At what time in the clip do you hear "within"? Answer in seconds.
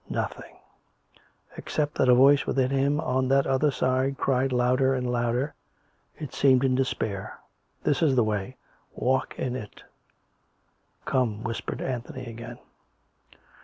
2.47-2.71